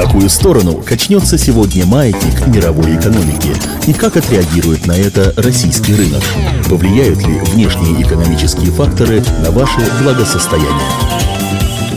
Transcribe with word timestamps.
какую 0.00 0.30
сторону 0.30 0.82
качнется 0.82 1.36
сегодня 1.36 1.84
маятник 1.84 2.46
мировой 2.46 2.96
экономики? 2.96 3.50
И 3.86 3.92
как 3.92 4.16
отреагирует 4.16 4.86
на 4.86 4.92
это 4.92 5.34
российский 5.36 5.94
рынок? 5.94 6.22
Повлияют 6.70 7.18
ли 7.26 7.38
внешние 7.40 8.00
экономические 8.00 8.70
факторы 8.70 9.22
на 9.42 9.50
ваше 9.50 9.78
благосостояние? 10.02 10.70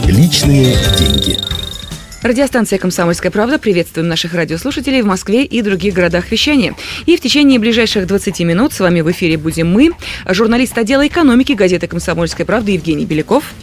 Личные 0.06 0.76
деньги. 1.00 1.38
Радиостанция 2.24 2.78
«Комсомольская 2.78 3.32
правда». 3.32 3.58
Приветствуем 3.58 4.10
наших 4.10 4.34
радиослушателей 4.34 5.02
в 5.02 5.06
Москве 5.06 5.46
и 5.46 5.62
других 5.62 5.94
городах 5.94 6.30
вещания. 6.30 6.76
И 7.06 7.16
в 7.16 7.22
течение 7.22 7.58
ближайших 7.58 8.06
20 8.06 8.42
минут 8.42 8.74
с 8.74 8.82
вами 8.82 9.00
в 9.00 9.10
эфире 9.12 9.38
будем 9.38 9.72
мы, 9.72 9.92
журналист 10.28 10.78
отдела 10.78 11.08
экономики 11.08 11.54
газеты 11.54 11.88
«Комсомольская 11.88 12.46
правда» 12.46 12.72
Евгений 12.72 13.06
Беляков. 13.06 13.54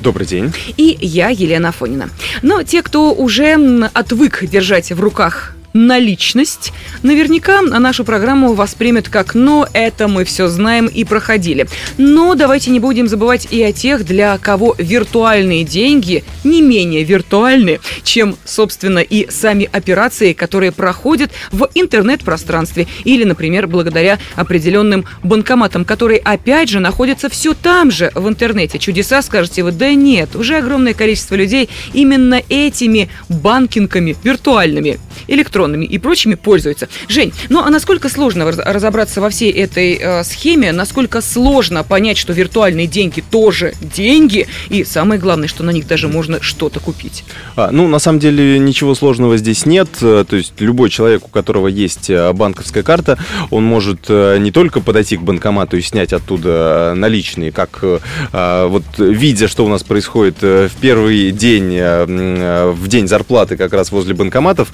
Добрый 0.00 0.26
день. 0.26 0.52
И 0.76 0.96
я, 1.00 1.28
Елена 1.28 1.72
Фонина. 1.72 2.08
Но 2.42 2.62
те, 2.62 2.82
кто 2.82 3.12
уже 3.12 3.88
отвык 3.94 4.44
держать 4.44 4.92
в 4.92 5.00
руках 5.00 5.54
наличность, 5.72 6.72
наверняка 7.02 7.60
нашу 7.62 8.04
программу 8.04 8.54
воспримет 8.54 9.08
как 9.08 9.34
«ну, 9.34 9.66
это 9.72 10.08
мы 10.08 10.24
все 10.24 10.48
знаем 10.48 10.86
и 10.86 11.04
проходили». 11.04 11.66
Но 11.98 12.34
давайте 12.34 12.70
не 12.70 12.80
будем 12.80 13.08
забывать 13.08 13.48
и 13.50 13.62
о 13.62 13.72
тех, 13.72 14.04
для 14.04 14.38
кого 14.38 14.74
виртуальные 14.78 15.64
деньги 15.64 16.24
не 16.44 16.62
менее 16.62 17.04
виртуальны, 17.04 17.80
чем, 18.02 18.36
собственно, 18.44 19.00
и 19.00 19.30
сами 19.30 19.68
операции, 19.70 20.32
которые 20.32 20.72
проходят 20.72 21.30
в 21.52 21.68
интернет-пространстве 21.74 22.86
или, 23.04 23.24
например, 23.24 23.66
благодаря 23.66 24.18
определенным 24.36 25.04
банкоматам, 25.22 25.84
которые, 25.84 26.20
опять 26.20 26.68
же, 26.68 26.80
находятся 26.80 27.28
все 27.28 27.54
там 27.54 27.90
же, 27.90 28.10
в 28.14 28.28
интернете. 28.28 28.78
Чудеса, 28.78 29.22
скажете 29.22 29.62
вы, 29.62 29.72
да 29.72 29.92
нет, 29.92 30.34
уже 30.34 30.56
огромное 30.56 30.94
количество 30.94 31.34
людей 31.34 31.68
именно 31.92 32.40
этими 32.48 33.10
банкингами 33.28 34.16
виртуальными, 34.22 34.98
электронными 35.26 35.57
электронными 35.58 35.84
и 35.84 35.98
прочими 35.98 36.34
пользуются. 36.34 36.88
Жень, 37.08 37.32
ну 37.48 37.60
а 37.60 37.70
насколько 37.70 38.08
сложно 38.08 38.50
разобраться 38.50 39.20
во 39.20 39.28
всей 39.28 39.50
этой 39.50 39.98
э, 40.00 40.24
схеме, 40.24 40.72
насколько 40.72 41.20
сложно 41.20 41.82
понять, 41.82 42.16
что 42.16 42.32
виртуальные 42.32 42.86
деньги 42.86 43.22
тоже 43.30 43.72
деньги, 43.80 44.46
и 44.68 44.84
самое 44.84 45.20
главное, 45.20 45.48
что 45.48 45.64
на 45.64 45.70
них 45.70 45.86
даже 45.86 46.08
можно 46.08 46.40
что-то 46.40 46.80
купить? 46.80 47.24
А, 47.56 47.70
ну, 47.72 47.88
на 47.88 47.98
самом 47.98 48.20
деле, 48.20 48.58
ничего 48.58 48.94
сложного 48.94 49.36
здесь 49.36 49.66
нет. 49.66 49.88
Э, 50.00 50.24
то 50.28 50.36
есть 50.36 50.52
любой 50.60 50.90
человек, 50.90 51.26
у 51.26 51.28
которого 51.28 51.68
есть 51.68 52.10
э, 52.10 52.32
банковская 52.32 52.82
карта, 52.82 53.18
он 53.50 53.64
может 53.64 54.06
э, 54.08 54.38
не 54.38 54.52
только 54.52 54.80
подойти 54.80 55.16
к 55.16 55.22
банкомату 55.22 55.76
и 55.76 55.82
снять 55.82 56.12
оттуда 56.12 56.94
наличные, 56.96 57.52
как 57.52 57.82
вот 58.32 58.84
видя, 58.98 59.48
что 59.48 59.64
у 59.64 59.68
нас 59.68 59.82
происходит 59.82 60.42
в 60.42 60.70
первый 60.80 61.30
день, 61.30 61.78
в 61.78 62.88
день 62.88 63.08
зарплаты 63.08 63.56
как 63.56 63.72
раз 63.72 63.90
возле 63.90 64.14
банкоматов, 64.14 64.72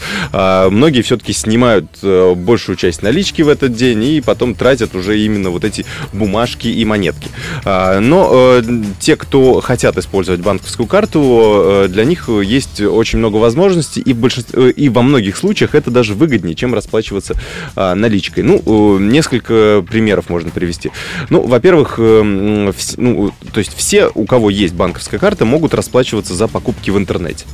многие 0.75 1.03
все-таки 1.03 1.33
снимают 1.33 1.87
э, 2.03 2.35
большую 2.35 2.77
часть 2.77 3.03
налички 3.03 3.43
в 3.43 3.49
этот 3.49 3.75
день 3.75 4.05
и 4.05 4.21
потом 4.21 4.55
тратят 4.55 4.95
уже 4.95 5.19
именно 5.19 5.51
вот 5.51 5.65
эти 5.65 5.87
бумажки 6.13 6.69
и 6.69 6.85
монетки. 6.85 7.29
А, 7.65 8.01
но 8.01 8.29
э, 8.33 8.63
те, 9.01 9.17
кто 9.17 9.61
хотят 9.61 9.97
использовать 9.97 10.41
банковскую 10.41 10.87
карту, 10.87 11.63
э, 11.85 11.89
для 11.89 12.05
них 12.05 12.29
есть 12.29 12.81
очень 12.81 13.19
много 13.19 13.37
возможностей, 13.37 14.01
и, 14.01 14.13
в 14.13 14.19
большинстве, 14.19 14.71
и 14.71 14.89
во 14.89 15.03
многих 15.03 15.37
случаях 15.37 15.75
это 15.75 15.91
даже 15.91 16.15
выгоднее, 16.15 16.55
чем 16.55 16.75
расплачиваться 16.75 17.35
а, 17.77 17.95
наличкой. 17.95 18.43
Ну, 18.43 18.99
несколько 18.99 19.85
примеров 19.89 20.29
можно 20.29 20.51
привести. 20.51 20.91
Ну, 21.31 21.47
во-первых, 21.47 21.99
ну, 21.99 23.33
то 23.53 23.59
есть 23.59 23.75
все, 23.77 24.11
у 24.15 24.27
кого 24.27 24.51
есть 24.51 24.75
банковская 24.75 25.19
карта, 25.19 25.45
могут 25.45 25.75
расплачиваться 25.75 26.35
за 26.35 26.49
покупки 26.49 26.91
в 26.91 26.99
интернете. 26.99 27.47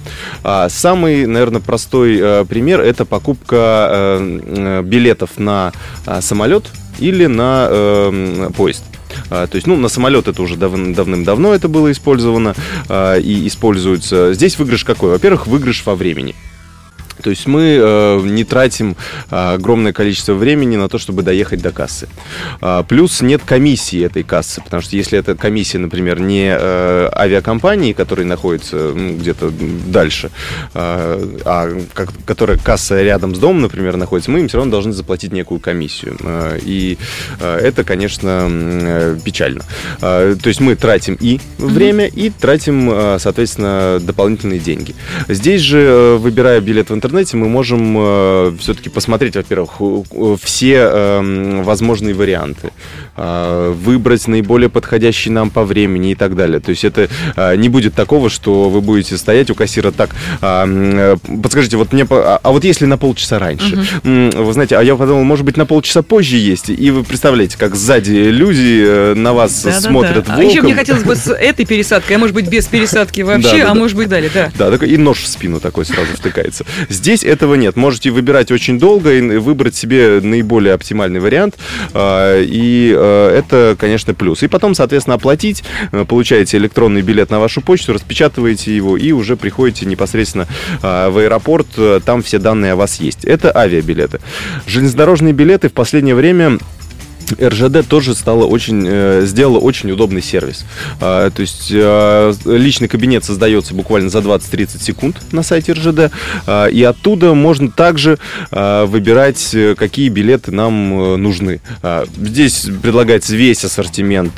А, 0.42 0.68
самый, 0.68 1.26
наверное, 1.26 1.60
простой 1.60 2.46
пример– 2.46 2.80
это 2.80 3.04
покупка 3.10 3.88
э, 3.90 4.40
э, 4.46 4.82
билетов 4.82 5.38
на 5.38 5.72
э, 6.06 6.20
самолет 6.22 6.70
или 6.98 7.26
на 7.26 7.66
э, 7.68 8.50
поезд. 8.56 8.84
А, 9.28 9.46
то 9.46 9.56
есть, 9.56 9.66
ну, 9.66 9.76
на 9.76 9.88
самолет 9.88 10.28
это 10.28 10.40
уже 10.40 10.56
дав 10.56 10.72
давным-давно 10.72 11.54
это 11.54 11.68
было 11.68 11.90
использовано 11.92 12.54
а, 12.88 13.18
и 13.18 13.46
используется. 13.46 14.32
Здесь 14.32 14.58
выигрыш 14.58 14.84
какой? 14.84 15.10
Во-первых, 15.10 15.46
выигрыш 15.46 15.84
во 15.84 15.94
времени. 15.94 16.34
То 17.20 17.30
есть 17.30 17.46
мы 17.46 17.78
э, 17.80 18.20
не 18.24 18.44
тратим 18.44 18.96
э, 19.30 19.54
огромное 19.54 19.92
количество 19.92 20.34
времени 20.34 20.76
на 20.76 20.88
то, 20.88 20.98
чтобы 20.98 21.22
доехать 21.22 21.62
до 21.62 21.70
кассы. 21.70 22.08
А, 22.60 22.82
плюс 22.82 23.20
нет 23.22 23.42
комиссии 23.44 24.04
этой 24.04 24.22
кассы, 24.22 24.60
потому 24.62 24.82
что 24.82 24.96
если 24.96 25.18
эта 25.18 25.34
комиссия, 25.34 25.78
например, 25.78 26.20
не 26.20 26.54
э, 26.58 27.08
авиакомпании, 27.14 27.92
которая 27.92 28.26
находится 28.26 28.92
ну, 28.94 29.16
где-то 29.16 29.50
дальше, 29.86 30.30
э, 30.74 31.38
а 31.44 31.80
как, 31.94 32.10
которая 32.24 32.58
касса 32.58 33.02
рядом 33.02 33.34
с 33.34 33.38
домом, 33.38 33.62
например, 33.62 33.96
находится, 33.96 34.30
мы 34.30 34.40
им 34.40 34.48
все 34.48 34.58
равно 34.58 34.70
должны 34.70 34.92
заплатить 34.92 35.32
некую 35.32 35.60
комиссию. 35.60 36.16
Э, 36.20 36.58
и 36.62 36.98
э, 37.40 37.56
это, 37.58 37.84
конечно, 37.84 38.48
э, 38.50 39.18
печально. 39.24 39.64
Э, 40.00 40.36
то 40.40 40.48
есть 40.48 40.60
мы 40.60 40.76
тратим 40.76 41.16
и 41.20 41.40
время, 41.58 42.06
mm-hmm. 42.06 42.20
и 42.20 42.30
тратим, 42.30 42.90
э, 42.90 43.18
соответственно, 43.18 43.98
дополнительные 44.00 44.58
деньги. 44.58 44.94
Здесь 45.28 45.60
же, 45.60 45.78
э, 45.78 46.16
выбирая 46.16 46.60
билет 46.60 46.90
в 46.90 46.94
интернет, 46.94 47.09
интернете 47.10 47.36
мы 47.36 47.48
можем 47.48 47.96
э, 47.98 48.52
все-таки 48.60 48.88
посмотреть, 48.88 49.34
во-первых, 49.34 49.80
все 50.42 50.74
э, 50.74 51.62
возможные 51.62 52.14
варианты, 52.14 52.70
э, 53.16 53.74
выбрать 53.76 54.28
наиболее 54.28 54.68
подходящий 54.68 55.30
нам 55.30 55.50
по 55.50 55.64
времени 55.64 56.12
и 56.12 56.14
так 56.14 56.36
далее. 56.36 56.60
То 56.60 56.70
есть 56.70 56.84
это 56.84 57.08
э, 57.36 57.56
не 57.56 57.68
будет 57.68 57.94
такого, 57.94 58.30
что 58.30 58.70
вы 58.70 58.80
будете 58.80 59.16
стоять 59.16 59.50
у 59.50 59.54
кассира 59.54 59.90
так, 59.90 60.10
э, 60.40 61.16
подскажите, 61.42 61.76
вот 61.76 61.92
мне, 61.92 62.06
а, 62.08 62.40
а 62.42 62.50
вот 62.52 62.64
если 62.64 62.86
на 62.86 62.96
полчаса 62.96 63.38
раньше, 63.38 63.74
uh-huh. 64.04 64.42
вы 64.42 64.52
знаете, 64.52 64.76
а 64.76 64.82
я 64.82 64.94
подумал, 64.94 65.24
может 65.24 65.44
быть, 65.44 65.56
на 65.56 65.66
полчаса 65.66 66.02
позже 66.02 66.36
есть, 66.36 66.70
и 66.70 66.90
вы 66.90 67.02
представляете, 67.02 67.58
как 67.58 67.74
сзади 67.74 68.12
люди 68.12 68.84
э, 68.86 69.14
на 69.14 69.32
вас 69.32 69.62
да, 69.64 69.80
смотрят 69.80 70.26
да, 70.26 70.36
да. 70.36 70.36
волком. 70.36 70.48
А 70.48 70.50
еще 70.50 70.62
мне 70.62 70.74
хотелось 70.74 71.02
бы 71.02 71.16
с 71.16 71.32
этой 71.32 71.66
пересадкой, 71.66 72.16
а 72.16 72.18
может 72.20 72.34
быть, 72.34 72.48
без 72.48 72.66
пересадки 72.66 73.22
вообще, 73.22 73.62
а 73.62 73.74
может 73.74 73.96
быть, 73.96 74.08
далее, 74.08 74.30
да. 74.32 74.52
Да, 74.56 74.70
такой, 74.70 74.90
и 74.90 74.96
нож 74.96 75.18
в 75.18 75.26
спину 75.26 75.60
такой 75.60 75.84
сразу 75.84 76.12
втыкается. 76.14 76.64
Здесь 77.00 77.24
этого 77.24 77.54
нет. 77.54 77.76
Можете 77.76 78.10
выбирать 78.10 78.50
очень 78.50 78.78
долго 78.78 79.14
и 79.14 79.38
выбрать 79.38 79.74
себе 79.74 80.20
наиболее 80.22 80.74
оптимальный 80.74 81.18
вариант. 81.18 81.56
А, 81.94 82.38
и 82.38 82.92
а, 82.94 83.34
это, 83.34 83.74
конечно, 83.80 84.12
плюс. 84.12 84.42
И 84.42 84.48
потом, 84.48 84.74
соответственно, 84.74 85.14
оплатить. 85.14 85.64
Э, 85.92 86.04
получаете 86.04 86.58
электронный 86.58 87.00
билет 87.00 87.30
на 87.30 87.40
вашу 87.40 87.62
почту, 87.62 87.94
распечатываете 87.94 88.76
его 88.76 88.98
и 88.98 89.12
уже 89.12 89.36
приходите 89.36 89.86
непосредственно 89.86 90.46
а, 90.82 91.08
в 91.08 91.16
аэропорт. 91.16 91.68
Там 92.04 92.22
все 92.22 92.38
данные 92.38 92.72
о 92.72 92.76
вас 92.76 93.00
есть. 93.00 93.24
Это 93.24 93.56
авиабилеты. 93.56 94.20
Железнодорожные 94.66 95.32
билеты 95.32 95.70
в 95.70 95.72
последнее 95.72 96.14
время 96.14 96.58
РЖД 97.40 97.86
тоже 97.86 98.14
стала 98.14 98.44
очень, 98.44 98.84
э, 98.86 99.22
сделала 99.24 99.58
очень 99.58 99.90
удобный 99.90 100.22
сервис. 100.22 100.64
А, 101.00 101.30
то 101.30 101.40
есть 101.42 101.68
э, 101.70 102.32
личный 102.44 102.88
кабинет 102.88 103.24
создается 103.24 103.74
буквально 103.74 104.10
за 104.10 104.18
20-30 104.18 104.82
секунд 104.82 105.16
на 105.32 105.42
сайте 105.42 105.72
РЖД, 105.72 106.12
а, 106.46 106.66
и 106.66 106.82
оттуда 106.82 107.34
можно 107.34 107.70
также 107.70 108.18
а, 108.50 108.86
выбирать, 108.86 109.54
э, 109.54 109.74
какие 109.74 110.08
билеты 110.08 110.52
нам 110.52 111.20
нужны. 111.20 111.60
Здесь 112.16 112.66
предлагается 112.82 113.34
весь 113.36 113.64
ассортимент 113.64 114.32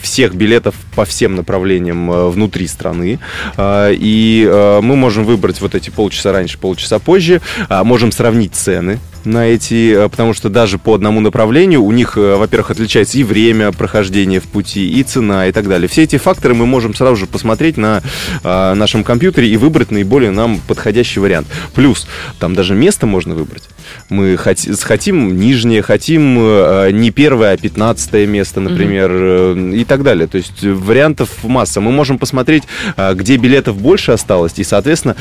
всех 0.00 0.34
билетов 0.34 0.74
по 0.94 1.04
всем 1.04 1.34
направлениям 1.34 2.30
внутри 2.30 2.66
страны, 2.66 3.18
и 3.58 4.78
мы 4.82 4.96
можем 4.96 5.24
выбрать 5.24 5.60
вот 5.60 5.74
эти 5.74 5.90
полчаса 5.90 6.32
раньше, 6.32 6.58
полчаса 6.58 6.98
позже, 6.98 7.40
можем 7.68 8.12
сравнить 8.12 8.54
цены 8.54 8.98
на 9.24 9.46
эти, 9.46 9.94
э, 9.94 10.08
потому 10.08 10.34
что 10.34 10.48
даже 10.48 10.78
по 10.78 10.94
одному 10.94 11.20
направлению 11.20 11.82
у 11.82 11.92
них, 11.92 12.16
э, 12.16 12.36
во-первых, 12.36 12.70
отличается 12.70 13.18
и 13.18 13.24
время 13.24 13.72
прохождения 13.72 14.40
в 14.40 14.44
пути, 14.44 14.88
и 14.88 15.02
цена, 15.02 15.46
и 15.46 15.52
так 15.52 15.68
далее. 15.68 15.88
Все 15.88 16.02
эти 16.02 16.16
факторы 16.16 16.54
мы 16.54 16.66
можем 16.66 16.94
сразу 16.94 17.16
же 17.16 17.26
посмотреть 17.26 17.76
на 17.76 18.02
а, 18.42 18.74
нашем 18.74 19.04
компьютере 19.04 19.48
и 19.48 19.56
выбрать 19.56 19.90
наиболее 19.90 20.30
нам 20.30 20.60
подходящий 20.66 21.20
вариант. 21.20 21.48
Плюс, 21.74 22.06
там 22.38 22.54
даже 22.54 22.74
место 22.74 23.06
можно 23.06 23.34
выбрать. 23.34 23.68
Мы 24.08 24.36
хотим 24.36 25.38
нижнее, 25.38 25.82
хотим 25.82 26.36
э, 26.38 26.90
не 26.92 27.10
первое, 27.10 27.52
а 27.52 27.56
пятнадцатое 27.56 28.26
место, 28.26 28.60
например, 28.60 29.10
mm-hmm. 29.10 29.76
и 29.76 29.84
так 29.84 30.02
далее. 30.02 30.26
То 30.26 30.38
есть 30.38 30.62
вариантов 30.62 31.44
масса. 31.44 31.80
Мы 31.80 31.92
можем 31.92 32.18
посмотреть, 32.18 32.64
где 33.14 33.36
билетов 33.36 33.76
больше 33.80 34.12
осталось, 34.12 34.54
и, 34.56 34.64
соответственно, 34.64 35.16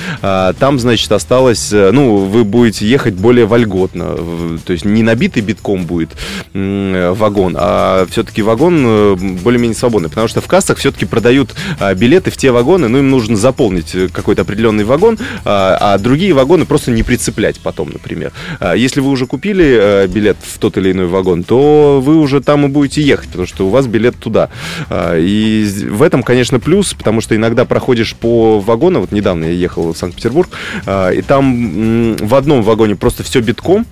там, 0.59 0.79
значит, 0.79 1.11
осталось, 1.11 1.71
ну, 1.71 2.17
вы 2.17 2.43
будете 2.43 2.85
ехать 2.87 3.13
более 3.13 3.45
вольготно 3.45 3.96
абсолютно. 4.01 4.57
То 4.65 4.73
есть 4.73 4.85
не 4.85 5.03
набитый 5.03 5.41
битком 5.41 5.85
будет 5.85 6.09
вагон, 6.53 7.55
а 7.57 8.05
все-таки 8.09 8.41
вагон 8.41 8.83
э, 8.85 9.15
более-менее 9.15 9.75
свободный. 9.75 10.09
Потому 10.09 10.27
что 10.27 10.41
в 10.41 10.47
кассах 10.47 10.77
все-таки 10.77 11.05
продают 11.05 11.53
а, 11.79 11.93
билеты 11.93 12.31
в 12.31 12.37
те 12.37 12.51
вагоны, 12.51 12.87
ну, 12.87 12.99
им 12.99 13.09
нужно 13.09 13.37
заполнить 13.37 13.95
какой-то 14.11 14.41
определенный 14.43 14.83
вагон, 14.83 15.17
а, 15.45 15.77
а 15.79 15.97
другие 15.97 16.33
вагоны 16.33 16.65
просто 16.65 16.91
не 16.91 17.03
прицеплять 17.03 17.59
потом, 17.59 17.89
например. 17.91 18.31
А 18.59 18.75
если 18.75 18.99
вы 18.99 19.09
уже 19.09 19.25
купили 19.25 19.65
э, 19.79 20.07
билет 20.07 20.37
в 20.41 20.57
тот 20.59 20.77
или 20.77 20.91
иной 20.91 21.07
вагон, 21.07 21.43
то 21.43 22.01
вы 22.01 22.17
уже 22.17 22.41
там 22.41 22.65
и 22.65 22.69
будете 22.69 23.01
ехать, 23.01 23.27
потому 23.29 23.47
что 23.47 23.67
у 23.67 23.69
вас 23.69 23.87
билет 23.87 24.15
туда. 24.17 24.49
И 24.91 25.67
в 25.89 26.01
этом, 26.01 26.23
конечно, 26.23 26.59
плюс, 26.59 26.93
потому 26.93 27.21
что 27.21 27.35
иногда 27.35 27.65
проходишь 27.65 28.15
по 28.15 28.59
вагону, 28.59 29.01
вот 29.01 29.11
недавно 29.11 29.45
я 29.45 29.51
ехал 29.51 29.93
в 29.93 29.97
Санкт-Петербург, 29.97 30.49
и 30.87 31.23
там 31.27 32.15
в 32.15 32.35
одном 32.35 32.63
вагоне 32.63 32.95
просто 32.95 33.23
все 33.23 33.41
битком, 33.41 33.85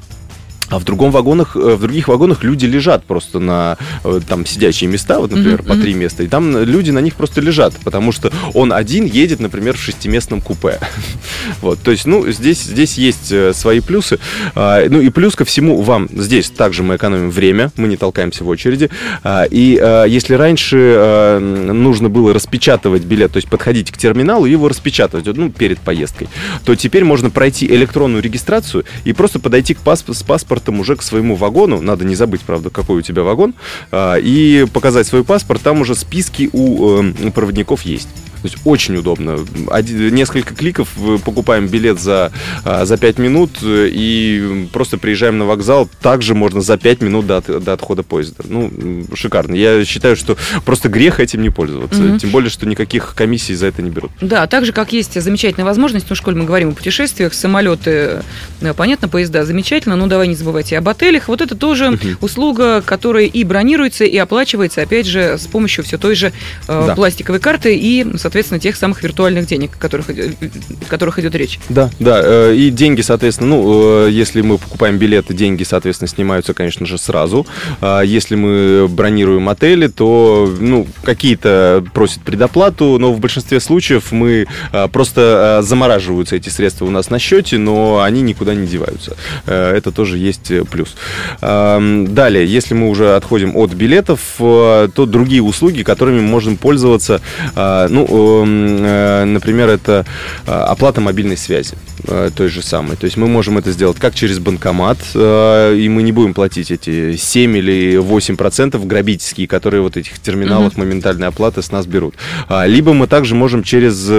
а 0.70 0.80
в, 0.80 0.84
другом 0.84 1.12
вагонах, 1.12 1.56
э, 1.56 1.76
в 1.76 1.80
других 1.80 2.08
вагонах 2.08 2.44
люди 2.44 2.66
лежат 2.66 3.04
просто 3.04 3.40
на 3.40 3.78
э, 4.04 4.20
там 4.28 4.46
сидячие 4.46 4.90
места, 4.90 5.20
вот, 5.20 5.32
например, 5.32 5.62
mm-hmm. 5.62 5.68
по 5.68 5.76
три 5.76 5.94
места, 5.94 6.24
и 6.24 6.28
там 6.28 6.58
люди 6.58 6.92
на 6.92 7.00
них 7.00 7.16
просто 7.16 7.40
лежат, 7.42 7.76
потому 7.84 8.12
что 8.12 8.32
он 8.54 8.74
один 8.74 9.06
едет, 9.06 9.40
например, 9.40 9.78
в 9.78 9.82
шестиместном 9.82 10.42
купе. 10.42 10.80
вот, 11.62 11.80
то 11.82 11.92
есть, 11.92 12.06
ну, 12.06 12.30
здесь, 12.32 12.64
здесь 12.64 12.98
есть 12.98 13.32
э, 13.32 13.54
свои 13.54 13.80
плюсы. 13.80 14.20
А, 14.56 14.84
ну 14.90 15.02
и 15.02 15.10
плюс 15.10 15.36
ко 15.36 15.46
всему 15.46 15.82
вам 15.82 16.10
здесь 16.12 16.50
также 16.50 16.82
мы 16.82 16.96
экономим 16.96 17.30
время, 17.30 17.72
мы 17.78 17.88
не 17.88 17.98
толкаемся 17.98 18.44
в 18.44 18.48
очереди. 18.48 18.90
А, 19.24 19.46
и 19.50 19.76
если 20.08 20.36
раньше 20.36 21.40
нужно 21.40 22.10
было 22.10 22.34
распечатывать 22.34 23.04
билет, 23.04 23.34
то 23.34 23.38
есть 23.38 23.50
подходить 23.50 23.92
к 23.92 23.98
терминалу 23.98 24.46
и 24.46 24.52
его 24.52 24.68
распечатывать, 24.68 25.26
ну, 25.36 25.50
перед 25.50 25.80
поездкой, 25.80 26.28
то 26.64 26.76
теперь 26.76 27.04
можно 27.04 27.30
пройти 27.30 27.66
электронную 27.68 28.24
регистрацию 28.24 28.86
и 29.04 29.14
просто 29.14 29.40
подойти 29.40 29.74
к 29.74 29.80
пасп- 29.80 30.14
с 30.14 30.24
паспортом 30.24 30.55
паспортом 30.56 30.80
уже 30.80 30.96
к 30.96 31.02
своему 31.02 31.36
вагону, 31.36 31.82
надо 31.82 32.06
не 32.06 32.16
забыть, 32.16 32.42
правда, 32.42 32.70
какой 32.70 33.00
у 33.00 33.02
тебя 33.02 33.24
вагон, 33.24 33.54
а, 33.92 34.16
и 34.16 34.66
показать 34.74 35.06
свой 35.06 35.24
паспорт, 35.24 35.62
там 35.62 35.82
уже 35.82 35.96
списки 35.96 36.50
у 36.54 37.02
э, 37.02 37.32
проводников 37.32 37.82
есть. 37.82 38.08
То 38.46 38.52
есть 38.52 38.66
очень 38.66 38.96
удобно. 38.96 39.40
Один, 39.72 40.14
несколько 40.14 40.54
кликов, 40.54 40.90
покупаем 41.24 41.68
билет 41.68 42.00
за, 42.00 42.32
а, 42.64 42.86
за 42.86 42.98
5 42.98 43.18
минут 43.18 43.52
э, 43.64 43.90
и 43.92 44.68
просто 44.72 45.00
приезжаем 45.00 45.40
на 45.40 45.46
вокзал. 45.46 45.90
Также 46.02 46.36
можно 46.36 46.62
за 46.62 46.78
5 46.78 47.02
минут 47.02 47.26
до, 47.26 47.42
до 47.42 47.74
отхода 47.74 48.04
поезда. 48.04 48.44
Ну, 48.48 48.72
шикарно. 49.16 49.56
Я 49.56 49.84
считаю, 49.84 50.16
что 50.16 50.38
просто 50.64 50.90
грех 50.90 51.20
этим 51.20 51.42
не 51.42 51.50
пользоваться. 51.50 52.00
Mm-hmm. 52.00 52.20
Тем 52.20 52.30
более, 52.30 52.52
что 52.52 52.68
никаких 52.68 53.16
комиссий 53.16 53.56
за 53.56 53.66
это 53.66 53.82
не 53.82 53.90
берут. 53.90 54.12
Да, 54.22 54.46
так 54.46 54.64
же, 54.66 54.74
как 54.74 54.94
есть 54.94 55.20
замечательная 55.20 55.66
возможность, 55.66 56.06
ну, 56.08 56.16
школе 56.16 56.38
мы 56.38 56.46
говорим 56.46 56.70
о 56.70 56.72
путешествиях, 56.74 57.34
самолеты, 57.34 58.22
э, 58.62 58.74
понятно, 58.76 59.08
поезда 59.08 59.44
замечательно, 59.44 59.96
но 59.96 60.06
давай 60.06 60.28
не 60.28 60.36
забывайте 60.36 60.78
об 60.78 60.88
отелях. 60.88 61.30
Вот 61.30 61.42
это 61.42 61.56
тоже 61.56 61.86
mm-hmm. 61.86 62.18
услуга, 62.22 62.84
которая 62.86 63.26
и 63.26 63.44
бронируется, 63.44 64.04
и 64.06 64.18
оплачивается, 64.18 64.84
опять 64.84 65.08
же, 65.08 65.40
с 65.40 65.48
помощью 65.48 65.84
все 65.84 65.98
той 65.98 66.14
же 66.14 66.28
э, 66.68 66.84
да. 66.88 66.94
пластиковой 66.94 67.40
карты 67.40 67.76
и, 67.76 68.06
соответственно, 68.18 68.35
соответственно, 68.36 68.60
тех 68.60 68.76
самых 68.76 69.02
виртуальных 69.02 69.48
денег, 69.48 69.76
о 69.76 69.80
которых, 69.80 70.10
о 70.10 70.90
которых 70.90 71.20
идет 71.20 71.36
речь. 71.36 71.58
Да, 71.70 71.90
да. 72.00 72.20
Э, 72.22 72.54
и 72.54 72.70
деньги, 72.70 73.00
соответственно, 73.00 73.56
ну, 73.56 74.08
э, 74.08 74.12
если 74.12 74.42
мы 74.42 74.58
покупаем 74.58 74.98
билеты, 74.98 75.34
деньги, 75.34 75.64
соответственно, 75.64 76.10
снимаются, 76.10 76.54
конечно 76.54 76.86
же, 76.86 76.98
сразу. 76.98 77.48
А 77.80 78.02
если 78.02 78.36
мы 78.36 78.88
бронируем 78.90 79.48
отели, 79.48 79.88
то, 79.88 80.54
ну, 80.60 80.86
какие-то 81.04 81.86
просят 81.94 82.24
предоплату, 82.24 82.98
но 83.00 83.14
в 83.14 83.22
большинстве 83.22 83.62
случаев 83.62 84.12
мы 84.12 84.48
э, 84.74 84.88
просто 84.90 85.62
замораживаются 85.64 86.36
эти 86.36 86.50
средства 86.50 86.86
у 86.86 86.90
нас 86.90 87.10
на 87.10 87.20
счете, 87.20 87.58
но 87.58 88.02
они 88.02 88.22
никуда 88.22 88.54
не 88.54 88.68
деваются. 88.68 89.16
Это 89.46 89.92
тоже 89.92 90.18
есть 90.18 90.52
плюс. 90.70 90.96
Далее, 91.40 92.46
если 92.46 92.74
мы 92.74 92.90
уже 92.90 93.16
отходим 93.16 93.56
от 93.56 93.74
билетов, 93.74 94.20
то 94.38 95.06
другие 95.06 95.42
услуги, 95.42 95.84
которыми 95.84 96.20
мы 96.20 96.28
можем 96.28 96.58
пользоваться, 96.58 97.22
ну, 97.56 98.06
Э, 98.15 98.15
например, 98.16 99.70
это 99.70 100.06
э, 100.46 100.52
оплата 100.52 101.02
мобильной 101.02 101.38
связи 101.38 101.76
э, 102.08 102.30
той 102.36 102.50
же 102.50 102.62
самой. 102.62 102.96
То 102.96 103.06
есть 103.06 103.18
мы 103.18 103.28
можем 103.28 103.58
это 103.58 103.72
сделать 103.72 103.98
как 104.00 104.16
через 104.16 104.40
банкомат, 104.40 104.98
и 105.16 105.88
мы 105.90 106.04
не 106.04 106.12
будем 106.12 106.34
платить 106.34 106.72
эти 106.72 107.16
7 107.16 107.58
или 107.58 107.98
8 107.98 108.38
процентов 108.38 108.86
грабительские, 108.88 109.48
которые 109.48 109.82
вот 109.82 109.98
этих 109.98 110.20
терминалах 110.20 110.74
mm-hmm. 110.74 110.80
моментальной 110.80 111.28
оплаты 111.28 111.62
с 111.62 111.72
нас 111.72 111.86
берут. 111.86 112.16
А, 112.48 112.66
либо 112.66 112.94
мы 112.94 113.08
также 113.08 113.36
можем 113.36 113.64
через 113.64 114.10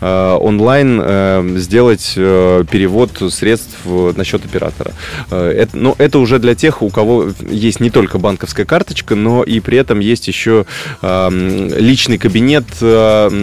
онлайн 0.00 1.58
сделать 1.58 2.12
перевод 2.14 3.10
средств 3.30 3.76
на 3.84 4.24
счет 4.24 4.44
оператора. 4.44 4.92
Это, 5.30 5.76
но 5.76 5.94
это 5.98 6.18
уже 6.18 6.38
для 6.38 6.54
тех, 6.54 6.82
у 6.82 6.90
кого 6.90 7.28
есть 7.48 7.80
не 7.80 7.90
только 7.90 8.18
банковская 8.18 8.64
карточка, 8.64 9.14
но 9.14 9.42
и 9.42 9.60
при 9.60 9.78
этом 9.78 10.00
есть 10.00 10.28
еще 10.28 10.66
личный 11.02 12.18
кабинет 12.18 12.64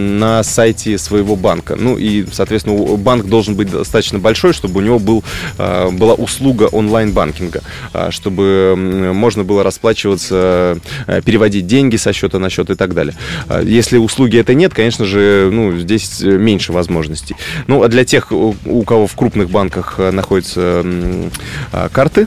на 0.00 0.42
сайте 0.42 0.98
своего 0.98 1.36
банка. 1.36 1.76
Ну 1.76 1.96
и, 1.98 2.26
соответственно, 2.32 2.96
банк 2.96 3.26
должен 3.26 3.54
быть 3.54 3.70
достаточно 3.70 4.18
большой, 4.18 4.52
чтобы 4.52 4.80
у 4.80 4.82
него 4.82 4.98
был, 4.98 5.24
а, 5.58 5.90
была 5.90 6.14
услуга 6.14 6.64
онлайн-банкинга, 6.64 7.62
а, 7.92 8.10
чтобы 8.10 8.74
можно 8.76 9.44
было 9.44 9.62
расплачиваться, 9.62 10.78
а, 11.06 11.20
переводить 11.22 11.66
деньги 11.66 11.96
со 11.96 12.12
счета 12.12 12.38
на 12.38 12.50
счет 12.50 12.70
и 12.70 12.74
так 12.74 12.94
далее. 12.94 13.14
Если 13.62 13.98
услуги 13.98 14.38
это 14.38 14.54
нет, 14.54 14.74
конечно 14.74 15.04
же, 15.04 15.50
ну, 15.52 15.76
здесь 15.78 16.20
меньше 16.20 16.72
возможностей. 16.72 17.36
Ну, 17.66 17.82
а 17.82 17.88
для 17.88 18.04
тех, 18.04 18.32
у 18.32 18.82
кого 18.84 19.06
в 19.06 19.14
крупных 19.14 19.50
банках 19.50 19.98
находятся 19.98 20.84
карты, 21.92 22.26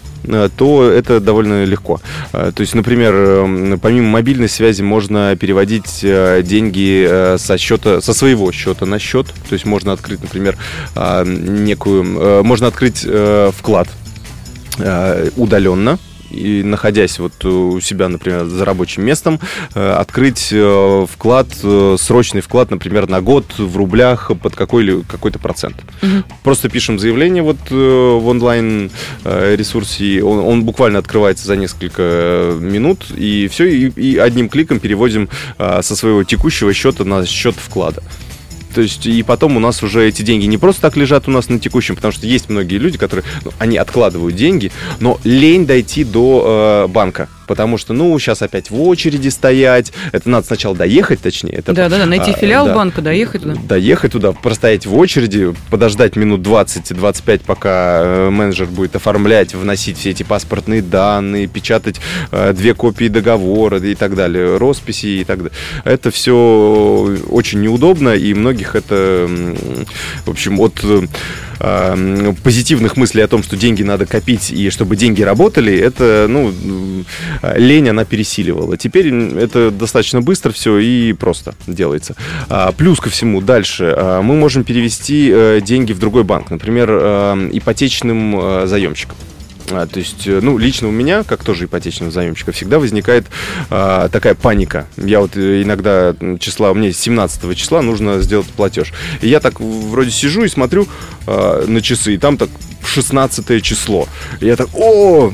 то 0.58 0.90
это 0.90 1.20
довольно 1.20 1.66
легко. 1.66 2.00
То 2.32 2.54
есть, 2.58 2.76
например, 2.76 3.78
помимо 3.82 4.10
мобильной 4.10 4.50
связи 4.50 4.82
можно 4.82 5.36
переводить 5.36 6.00
деньги 6.02 7.38
со 7.38 7.58
счета, 7.58 7.63
со 8.02 8.14
своего 8.14 8.52
счета 8.52 8.86
на 8.86 9.00
счет. 9.00 9.28
То 9.50 9.54
есть 9.54 9.66
можно 9.66 9.92
открыть, 9.94 10.22
например, 10.22 10.58
а, 10.96 11.24
некую, 11.24 12.04
э, 12.04 12.44
можно 12.44 12.68
открыть 12.68 13.04
э, 13.06 13.52
вклад 13.56 13.88
э, 14.78 15.30
удаленно, 15.36 16.00
и 16.34 16.64
находясь 16.64 17.20
вот 17.20 17.46
у 17.46 17.80
себя, 17.80 18.10
например, 18.10 18.46
за 18.46 18.66
рабочим 18.66 19.06
местом, 19.06 19.40
открыть 19.74 20.54
вклад, 21.10 21.48
срочный 21.98 22.42
вклад, 22.42 22.72
например, 22.72 23.08
на 23.08 23.22
год 23.22 23.46
в 23.58 23.78
рублях 23.78 24.32
под 24.42 24.56
какой, 24.56 25.04
какой-то 25.04 25.40
процент. 25.40 25.78
Угу. 26.02 26.24
Просто 26.44 26.70
пишем 26.70 27.00
заявление 27.00 27.44
вот 27.44 27.58
в 27.70 28.28
онлайн 28.28 28.92
ресурсе, 29.24 30.24
он, 30.24 30.40
он 30.40 30.64
буквально 30.64 31.00
открывается 31.00 31.46
за 31.46 31.56
несколько 31.56 32.58
минут, 32.60 33.06
и 33.16 33.48
все, 33.52 33.66
и, 33.66 33.90
и 33.90 34.18
одним 34.18 34.50
кликом 34.50 34.80
переводим 34.80 35.30
со 35.58 35.96
своего 35.96 36.24
текущего 36.24 36.74
счета 36.74 37.04
на 37.04 37.26
счет 37.26 37.56
вклада. 37.56 38.02
То 38.74 38.82
есть, 38.82 39.06
и 39.06 39.22
потом 39.24 39.58
у 39.58 39.60
нас 39.60 39.84
уже 39.84 40.08
эти 40.08 40.22
деньги 40.22 40.46
не 40.46 40.58
просто 40.58 40.82
так 40.82 40.98
лежат 40.98 41.28
у 41.28 41.32
нас 41.32 41.50
на 41.50 41.60
текущем, 41.60 41.96
потому 41.96 42.12
что 42.12 42.26
есть 42.26 42.50
многие 42.50 42.78
люди, 42.78 42.98
которые, 42.98 43.26
ну, 43.46 43.52
они 43.60 43.78
откладывают 43.78 44.36
деньги, 44.36 44.72
но 45.00 45.20
лень 45.24 45.66
дойти 45.66 46.04
до 46.04 46.86
э, 46.86 46.92
банка 46.92 47.30
потому 47.48 47.78
что, 47.78 47.94
ну, 47.94 48.18
сейчас 48.20 48.42
опять 48.42 48.70
в 48.70 48.82
очереди 48.82 49.30
стоять. 49.30 49.92
Это 50.12 50.30
надо 50.30 50.48
сначала 50.48 50.76
доехать, 50.76 51.22
точнее. 51.22 51.54
Это, 51.54 51.74
да, 51.74 51.90
да, 51.90 52.00
да, 52.00 52.06
найти 52.06 52.32
а, 52.32 52.34
филиал 52.34 52.68
да, 52.68 52.76
банка, 52.76 53.02
доехать 53.02 53.42
туда. 53.44 53.56
Доехать 53.68 54.12
туда, 54.12 54.32
простоять 54.32 54.86
в 54.86 54.96
очереди, 54.96 55.54
подождать 55.70 56.16
минут 56.16 56.42
20-25, 56.42 57.42
пока 57.46 58.02
э, 58.04 58.30
менеджер 58.30 58.68
будет 58.68 58.96
оформлять, 58.96 59.54
вносить 59.54 59.98
все 59.98 60.12
эти 60.12 60.24
паспортные 60.24 60.82
данные, 60.82 61.48
печатать 61.48 62.00
э, 62.32 62.54
две 62.54 62.74
копии 62.74 63.08
договора 63.08 63.80
и 63.80 63.96
так 63.96 64.16
далее, 64.16 64.58
росписи 64.58 65.22
и 65.22 65.24
так 65.24 65.44
далее. 65.44 65.54
Это 65.84 66.12
все 66.12 67.18
очень 67.30 67.62
неудобно, 67.62 68.10
и 68.10 68.34
многих 68.34 68.76
это, 68.76 69.30
в 70.26 70.30
общем, 70.30 70.60
от 70.60 70.84
э, 71.60 72.34
позитивных 72.44 72.98
мыслей 72.98 73.24
о 73.24 73.28
том, 73.28 73.44
что 73.44 73.56
деньги 73.56 73.84
надо 73.84 74.06
копить 74.06 74.52
и 74.52 74.70
чтобы 74.70 74.96
деньги 74.96 75.22
работали, 75.22 75.78
это, 75.78 76.28
ну, 76.30 76.54
лень 77.56 77.90
она 77.90 78.06
пересиливала. 78.06 78.78
Теперь 78.78 79.14
это 79.14 79.72
достаточно 79.72 80.22
быстро 80.22 80.52
все 80.52 80.78
и 80.80 81.14
просто 81.14 81.56
делается. 81.68 82.16
А, 82.50 82.72
плюс 82.72 83.00
ко 83.00 83.10
всему, 83.10 83.42
дальше 83.42 83.94
а, 83.96 84.22
мы 84.22 84.36
можем 84.36 84.64
перевести 84.64 85.30
э, 85.32 85.62
деньги 85.62 85.94
в 85.94 86.00
другой 86.00 86.24
банк, 86.24 86.50
например, 86.50 86.90
э, 86.92 87.50
ипотечным 87.54 88.40
э, 88.40 88.68
заемщикам. 88.68 89.16
А, 89.76 89.88
то 89.88 90.00
есть, 90.00 90.28
э, 90.28 90.40
ну, 90.42 90.58
лично 90.58 90.88
у 90.88 90.92
меня, 90.92 91.24
как 91.24 91.44
тоже 91.44 91.66
ипотечного 91.66 92.12
заемщика, 92.12 92.52
всегда 92.52 92.80
возникает 92.80 93.26
а, 93.70 94.10
такая 94.10 94.36
паника. 94.36 94.88
Я 94.98 95.20
вот 95.20 95.36
э, 95.36 95.64
иногда 95.64 96.16
числа, 96.40 96.74
меня 96.74 96.92
17 96.92 97.58
числа 97.58 97.82
нужно 97.82 98.22
сделать 98.22 98.48
платеж. 98.48 98.94
И 99.22 99.28
я 99.28 99.40
так 99.40 99.60
вроде 99.60 100.12
сижу 100.12 100.44
и 100.44 100.48
смотрю 100.48 100.88
а, 101.28 101.66
на 101.66 101.82
часы, 101.82 102.16
и 102.16 102.18
там 102.18 102.38
так 102.38 102.50
16 102.86 103.64
число. 103.64 104.08
Я 104.40 104.56
так, 104.56 104.70
о, 104.74 105.32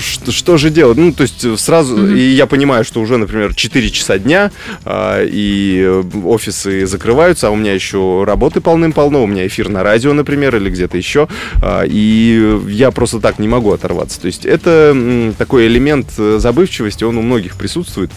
что, 0.00 0.32
что 0.32 0.56
же 0.56 0.70
делать? 0.70 0.98
Ну, 0.98 1.12
то 1.12 1.22
есть 1.22 1.58
сразу, 1.58 1.96
mm-hmm. 1.96 2.18
и 2.18 2.30
я 2.30 2.46
понимаю, 2.46 2.84
что 2.84 3.00
уже, 3.00 3.16
например, 3.16 3.54
4 3.54 3.90
часа 3.90 4.18
дня, 4.18 4.50
а, 4.84 5.22
и 5.24 5.86
офисы 6.24 6.86
закрываются, 6.86 7.48
а 7.48 7.50
у 7.50 7.56
меня 7.56 7.72
еще 7.72 8.24
работы 8.26 8.60
полным-полно, 8.60 9.22
у 9.22 9.26
меня 9.26 9.46
эфир 9.46 9.68
на 9.68 9.82
радио, 9.82 10.12
например, 10.12 10.56
или 10.56 10.70
где-то 10.70 10.96
еще, 10.96 11.28
а, 11.62 11.84
и 11.86 12.60
я 12.68 12.90
просто 12.90 13.20
так 13.20 13.38
не 13.38 13.48
могу 13.48 13.67
оторваться. 13.72 14.20
То 14.20 14.26
есть 14.26 14.44
это 14.44 15.34
такой 15.38 15.66
элемент 15.66 16.08
э, 16.18 16.38
забывчивости, 16.38 17.04
он 17.04 17.18
у 17.18 17.22
многих 17.22 17.56
присутствует. 17.56 18.10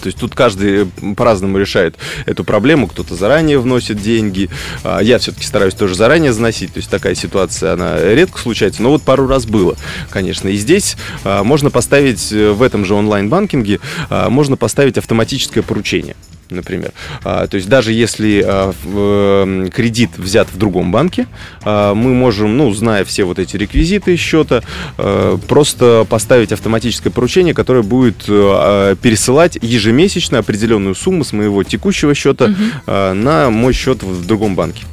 То 0.00 0.06
есть 0.06 0.18
тут 0.18 0.34
каждый 0.34 0.86
по-разному 1.16 1.58
решает 1.58 1.96
эту 2.26 2.44
проблему. 2.44 2.88
Кто-то 2.88 3.14
заранее 3.14 3.58
вносит 3.58 4.00
деньги. 4.00 4.50
А, 4.82 5.00
я 5.00 5.18
все-таки 5.18 5.46
стараюсь 5.46 5.74
тоже 5.74 5.94
заранее 5.94 6.32
заносить. 6.32 6.72
То 6.72 6.78
есть 6.78 6.90
такая 6.90 7.14
ситуация, 7.14 7.72
она 7.72 8.00
редко 8.00 8.38
случается. 8.38 8.82
Но 8.82 8.90
вот 8.90 9.02
пару 9.02 9.26
раз 9.26 9.46
было, 9.46 9.76
конечно. 10.10 10.48
И 10.48 10.56
здесь 10.56 10.96
а, 11.24 11.44
можно 11.44 11.70
поставить 11.70 12.32
э, 12.32 12.50
в 12.50 12.62
этом 12.62 12.84
же 12.84 12.94
онлайн-банкинге, 12.94 13.80
а, 14.10 14.30
можно 14.30 14.56
поставить 14.56 14.98
автоматическое 14.98 15.62
поручение 15.62 16.16
например. 16.50 16.92
А, 17.22 17.46
то 17.46 17.56
есть 17.56 17.68
даже 17.68 17.92
если 17.92 18.42
а, 18.44 18.72
в, 18.82 19.70
кредит 19.70 20.10
взят 20.16 20.48
в 20.52 20.58
другом 20.58 20.92
банке, 20.92 21.26
а, 21.62 21.94
мы 21.94 22.14
можем, 22.14 22.56
ну, 22.56 22.72
зная 22.72 23.04
все 23.04 23.24
вот 23.24 23.38
эти 23.38 23.56
реквизиты 23.56 24.16
счета, 24.16 24.62
а, 24.98 25.38
просто 25.48 26.06
поставить 26.08 26.52
автоматическое 26.52 27.12
поручение, 27.12 27.54
которое 27.54 27.82
будет 27.82 28.24
а, 28.28 28.94
пересылать 28.96 29.58
ежемесячно 29.60 30.38
определенную 30.38 30.94
сумму 30.94 31.24
с 31.24 31.32
моего 31.32 31.62
текущего 31.62 32.14
счета 32.14 32.46
угу. 32.46 32.54
а, 32.86 33.14
на 33.14 33.50
мой 33.50 33.72
счет 33.72 34.02
в 34.02 34.26
другом 34.26 34.56
банке. 34.56 34.84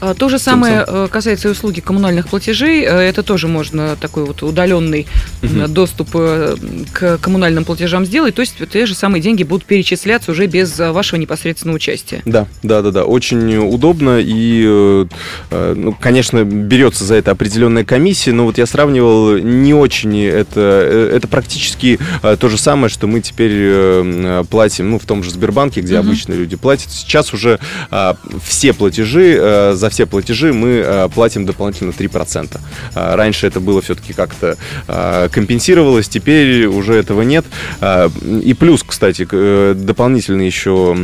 А, 0.00 0.14
то 0.14 0.28
же 0.28 0.38
самое 0.38 0.84
э, 0.86 1.08
касается 1.10 1.48
и 1.48 1.50
услуги 1.50 1.80
коммунальных 1.80 2.28
платежей. 2.28 2.84
Э, 2.84 2.98
это 3.00 3.22
тоже 3.22 3.48
можно 3.48 3.96
такой 3.96 4.24
вот 4.24 4.42
удаленный 4.42 5.06
угу. 5.42 5.68
доступ 5.68 6.10
к 6.10 7.18
коммунальным 7.18 7.64
платежам 7.64 8.06
сделать. 8.06 8.34
То 8.34 8.40
есть 8.40 8.54
те 8.70 8.86
же 8.86 8.94
самые 8.94 9.20
деньги 9.20 9.42
будут 9.42 9.66
перечисляться 9.66 10.30
уже 10.30 10.46
без 10.46 10.78
вашего 10.78 11.18
непосредственного 11.18 11.76
участия. 11.76 12.22
Да, 12.24 12.46
да, 12.62 12.82
да, 12.82 12.90
да. 12.90 13.04
Очень 13.04 13.56
удобно 13.56 14.18
и, 14.20 15.06
ну, 15.50 15.96
конечно, 16.00 16.44
берется 16.44 17.04
за 17.04 17.16
это 17.16 17.32
определенная 17.32 17.84
комиссия, 17.84 18.32
но 18.32 18.44
вот 18.44 18.58
я 18.58 18.66
сравнивал 18.66 19.38
не 19.38 19.74
очень 19.74 20.24
это, 20.24 20.60
это 21.12 21.28
практически 21.28 21.98
то 22.22 22.48
же 22.48 22.58
самое, 22.58 22.88
что 22.88 23.06
мы 23.06 23.20
теперь 23.20 24.44
платим, 24.44 24.90
ну, 24.90 24.98
в 24.98 25.04
том 25.04 25.22
же 25.22 25.30
Сбербанке, 25.30 25.80
где 25.80 25.98
угу. 25.98 26.08
обычные 26.08 26.38
люди 26.38 26.56
платят. 26.56 26.90
Сейчас 26.90 27.32
уже 27.32 27.58
все 28.44 28.72
платежи 28.72 29.72
за 29.74 29.87
за 29.88 29.90
все 29.90 30.06
платежи 30.06 30.52
мы 30.52 30.82
э, 30.84 31.08
платим 31.08 31.46
дополнительно 31.46 31.90
3%. 31.90 32.60
Э, 32.94 33.14
раньше 33.14 33.46
это 33.46 33.58
было 33.58 33.80
все-таки 33.80 34.12
как-то 34.12 34.56
э, 34.86 35.28
компенсировалось, 35.32 36.08
теперь 36.08 36.66
уже 36.66 36.94
этого 36.94 37.22
нет. 37.22 37.44
И 38.44 38.54
плюс, 38.54 38.82
кстати, 38.82 39.26
дополнительно 39.74 40.42
еще, 40.42 40.94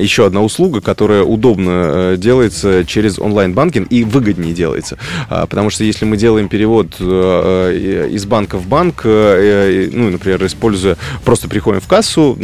еще 0.00 0.26
одна 0.26 0.42
услуга, 0.42 0.80
которая 0.80 1.22
удобно 1.22 2.16
делается 2.16 2.84
через 2.84 3.18
онлайн-банкинг 3.18 3.86
и 3.90 4.04
выгоднее 4.04 4.52
делается. 4.52 4.98
Потому 5.28 5.70
что 5.70 5.84
если 5.84 6.04
мы 6.04 6.16
делаем 6.16 6.48
перевод 6.48 7.00
из 7.00 8.24
банка 8.26 8.58
в 8.58 8.66
банк, 8.66 9.02
ну, 9.04 10.10
например, 10.10 10.44
используя, 10.46 10.96
просто 11.24 11.48
приходим 11.48 11.80
в 11.80 11.86
кассу, 11.86 12.36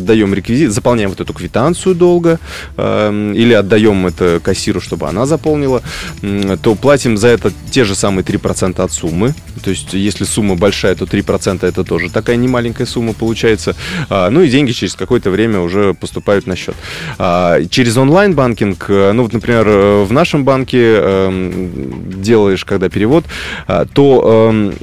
даем 0.00 0.34
реквизит, 0.34 0.72
заполняем 0.72 1.10
вот 1.10 1.20
эту 1.20 1.32
квитанцию 1.32 1.94
долго, 1.94 2.38
или 2.76 3.52
отдаем 3.52 4.06
это 4.06 4.40
кассиру, 4.42 4.80
чтобы 4.88 5.06
она 5.06 5.26
заполнила, 5.26 5.82
то 6.62 6.74
платим 6.74 7.18
за 7.18 7.28
это 7.28 7.52
те 7.70 7.84
же 7.84 7.94
самые 7.94 8.24
3% 8.24 8.82
от 8.82 8.92
суммы. 8.92 9.34
То 9.62 9.70
есть, 9.70 9.92
если 9.92 10.24
сумма 10.24 10.54
большая, 10.54 10.94
то 10.94 11.04
3% 11.04 11.66
это 11.66 11.84
тоже 11.84 12.10
такая 12.10 12.36
немаленькая 12.36 12.86
сумма 12.86 13.12
получается. 13.12 13.76
А, 14.08 14.30
ну 14.30 14.40
и 14.40 14.48
деньги 14.48 14.72
через 14.72 14.94
какое-то 14.94 15.30
время 15.30 15.60
уже 15.60 15.92
поступают 15.94 16.46
на 16.46 16.56
счет. 16.56 16.74
А, 17.18 17.62
через 17.70 17.96
онлайн-банкинг, 17.96 18.86
э, 18.88 19.12
ну 19.12 19.24
вот, 19.24 19.32
например, 19.32 19.66
э, 19.68 20.04
в 20.04 20.12
нашем 20.12 20.44
банке 20.44 20.94
эм, 20.96 22.22
делаешь, 22.22 22.64
когда 22.64 22.88
перевод, 22.88 23.24
а, 23.66 23.84
то 23.84 24.50
эм, 24.50 24.74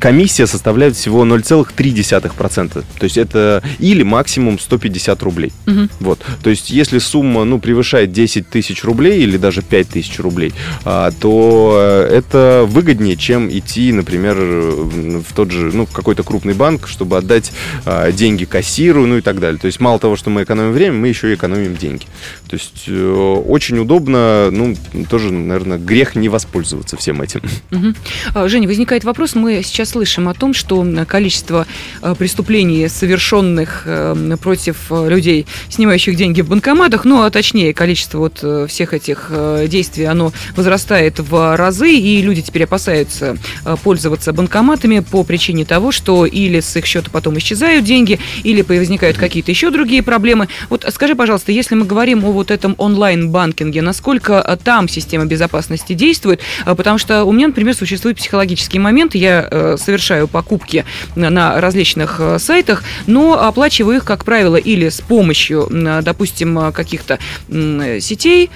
комиссия 0.00 0.46
составляет 0.46 0.96
всего 0.96 1.24
0,3%. 1.24 2.84
То 2.98 3.04
есть 3.04 3.16
это 3.16 3.62
или 3.78 4.02
максимум 4.02 4.58
150 4.58 5.22
рублей. 5.22 5.52
Угу. 5.66 5.88
Вот. 6.00 6.20
То 6.42 6.50
есть 6.50 6.70
если 6.70 6.98
сумма 6.98 7.44
ну, 7.44 7.58
превышает 7.58 8.12
10 8.12 8.48
тысяч 8.48 8.84
рублей 8.84 9.22
или 9.22 9.35
даже 9.38 9.62
5 9.62 9.88
тысяч 9.88 10.18
рублей, 10.20 10.52
то 10.84 11.78
э, 11.78 12.16
это 12.16 12.64
выгоднее, 12.66 13.16
чем 13.16 13.48
идти, 13.50 13.92
например, 13.92 14.36
в 14.36 15.32
тот 15.34 15.50
же, 15.50 15.70
ну, 15.72 15.86
в 15.86 15.92
какой-то 15.92 16.22
крупный 16.22 16.54
банк, 16.54 16.86
чтобы 16.88 17.16
отдать 17.16 17.52
а, 17.84 18.10
деньги 18.12 18.44
кассиру, 18.44 19.06
ну 19.06 19.18
и 19.18 19.20
так 19.20 19.40
далее. 19.40 19.58
То 19.58 19.66
есть 19.66 19.80
мало 19.80 19.98
того, 19.98 20.16
что 20.16 20.30
мы 20.30 20.42
экономим 20.42 20.72
время, 20.72 20.96
мы 20.96 21.08
еще 21.08 21.30
и 21.30 21.34
экономим 21.34 21.76
деньги. 21.76 22.04
То 22.48 22.54
есть 22.54 22.84
э, 22.86 23.42
очень 23.46 23.78
удобно, 23.78 24.50
ну, 24.50 24.74
тоже, 25.08 25.32
наверное, 25.32 25.78
грех 25.78 26.14
не 26.14 26.28
воспользоваться 26.28 26.96
всем 26.96 27.22
этим. 27.22 27.42
Угу. 27.70 28.48
Женя, 28.48 28.68
возникает 28.68 29.04
вопрос, 29.04 29.34
мы 29.34 29.62
сейчас 29.62 29.90
слышим 29.90 30.28
о 30.28 30.34
том, 30.34 30.54
что 30.54 30.86
количество 31.06 31.66
а, 32.02 32.14
преступлений, 32.14 32.88
совершенных 32.88 33.82
э, 33.86 34.36
против 34.40 34.90
людей, 34.90 35.46
снимающих 35.68 36.16
деньги 36.16 36.40
в 36.40 36.48
банкоматах, 36.48 37.04
ну, 37.04 37.22
а 37.22 37.30
точнее, 37.30 37.74
количество 37.74 38.18
вот 38.18 38.40
э, 38.42 38.66
всех 38.68 38.94
этих 38.94 39.25
действий, 39.68 40.04
оно 40.04 40.32
возрастает 40.54 41.18
в 41.18 41.56
разы, 41.56 41.92
и 41.92 42.22
люди 42.22 42.42
теперь 42.42 42.64
опасаются 42.64 43.36
пользоваться 43.82 43.96
пользоваться 44.06 44.32
банкоматами 44.32 45.00
по 45.00 45.24
причине 45.24 45.64
того, 45.64 45.90
что 45.90 46.26
или 46.26 46.60
с 46.60 46.76
их 46.76 46.86
счета 46.86 47.10
потом 47.10 47.38
исчезают 47.38 47.84
деньги, 47.84 48.20
или 48.44 48.62
возникают 48.62 49.16
какие-то 49.16 49.50
еще 49.50 49.70
другие 49.70 50.02
проблемы. 50.02 50.48
Вот 50.70 50.84
скажи, 50.92 51.14
пожалуйста, 51.14 51.50
если 51.50 51.74
мы 51.74 51.86
говорим 51.86 52.24
о 52.24 52.32
вот 52.32 52.50
этом 52.50 52.74
онлайн-банкинге, 52.78 53.82
насколько 53.82 54.34
э, 54.34 54.56
там 54.62 54.88
система 54.88 55.24
безопасности 55.24 55.94
действует? 55.94 56.40
Э, 56.64 56.74
потому 56.74 56.98
что 56.98 57.24
у 57.24 57.32
меня, 57.32 57.48
например, 57.48 57.74
существует 57.74 58.16
психологический 58.16 58.78
момент, 58.78 59.14
я 59.14 59.48
э, 59.50 59.76
совершаю 59.78 60.28
покупки 60.28 60.84
на 61.14 61.60
различных 61.60 62.20
сайтах, 62.38 62.84
но 63.06 63.42
оплачиваю 63.42 63.96
их, 63.96 64.04
как 64.04 64.24
правило, 64.24 64.56
или 64.56 64.88
с 64.88 65.00
помощью, 65.00 65.68
допустим, 66.02 66.72
каких-то 66.72 67.18
сетей, 67.48 68.50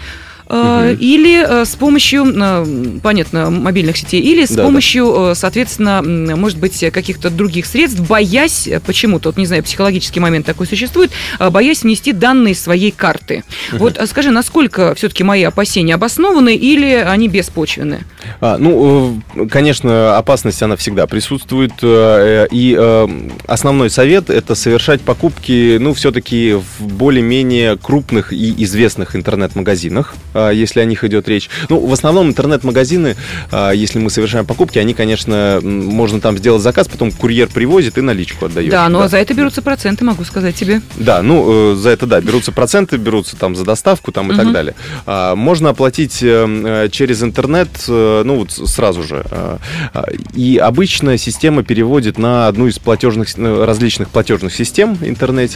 угу. 0.51 0.97
или 0.99 1.43
э, 1.47 1.65
с 1.65 1.77
помощью, 1.77 2.27
э, 2.27 2.99
понятно, 3.03 3.51
мобильных 3.51 3.97
сетей, 3.97 4.21
или 4.21 4.45
с 4.45 4.51
да, 4.51 4.65
помощью, 4.65 5.13
да. 5.13 5.35
соответственно, 5.35 6.03
может 6.37 6.59
быть, 6.59 6.85
каких-то 6.93 7.31
других 7.31 7.67
средств, 7.67 8.01
боясь 8.01 8.69
почему-то, 8.85 9.29
вот 9.31 9.37
не 9.37 9.47
знаю, 9.47 9.63
психологический 9.63 10.21
момент 10.21 10.47
такой 10.47 10.67
существует, 10.67 11.11
боясь 11.39 11.83
внести 11.83 12.13
данные 12.13 12.55
своей 12.55 12.91
карты. 12.91 13.45
Угу. 13.73 13.79
Вот 13.79 14.01
скажи, 14.09 14.31
насколько 14.31 14.95
все-таки 14.95 15.23
мои 15.23 15.43
опасения 15.45 15.95
обоснованы 15.95 16.55
или 16.57 16.95
они 16.95 17.29
беспочвены? 17.29 18.01
А, 18.41 18.59
ну, 18.59 19.23
конечно, 19.51 20.19
опасность, 20.19 20.63
она 20.63 20.77
всегда 20.77 21.07
присутствует, 21.07 21.73
и 21.83 23.29
основной 23.47 23.91
совет– 23.91 24.31
это 24.31 24.55
совершать 24.55 25.01
покупки, 25.01 25.79
ну, 25.79 25.95
все-таки 25.95 26.55
в 26.55 26.87
более-менее 26.87 27.77
крупных 27.77 28.33
и 28.33 28.55
известных 28.65 29.17
интернет-магазинах, 29.17 30.15
а, 30.35 30.40
если 30.49 30.81
о 30.81 30.85
них 30.85 31.05
идет 31.05 31.29
речь. 31.29 31.51
Ну, 31.69 31.85
в 31.87 31.93
основном 31.93 32.29
интернет-магазины, 32.29 33.17
а, 33.51 33.71
если 33.71 33.99
мы 33.99 34.11
совершаем 34.11 34.47
покупки, 34.47 34.79
они, 34.79 34.95
конечно, 34.95 35.61
можно 35.63 36.21
там 36.21 36.39
сделать 36.39 36.63
заказ, 36.63 36.89
потом 36.89 37.13
курьер 37.13 37.49
привозит 37.49 37.99
и 37.99 38.01
наличку 38.01 38.47
отдает. 38.47 38.71
Да, 38.71 38.89
но 38.89 39.01
да. 39.01 39.09
за 39.09 39.19
это 39.19 39.35
берутся 39.35 39.63
проценты, 39.63 40.05
могу 40.05 40.25
сказать 40.25 40.55
тебе. 40.55 40.81
Да, 40.97 41.23
ну, 41.23 41.73
э, 41.73 41.77
за 41.77 41.91
это, 41.91 42.07
да, 42.07 42.21
берутся 42.21 42.53
проценты, 42.53 42.97
берутся 42.97 43.37
там 43.37 43.57
за 43.57 43.65
доставку 43.65 44.13
там 44.13 44.29
и 44.29 44.35
угу. 44.35 44.43
так 44.43 44.53
далее. 44.53 44.75
А, 45.07 45.35
можно 45.35 45.71
оплатить 45.71 46.23
э, 46.23 46.27
э, 46.27 46.89
через 46.91 47.23
интернет, 47.23 47.69
ну, 47.89 48.37
вот 48.37 48.53
сразу 48.53 49.03
же. 49.03 49.25
И 50.35 50.59
обычно 50.59 51.19
система 51.19 51.63
переводит 51.63 52.19
на 52.19 52.49
одну 52.49 52.67
из 52.67 52.79
платежных, 52.79 53.29
различных 53.37 54.09
платежных 54.09 54.55
систем 54.55 54.97
интернет. 55.01 55.53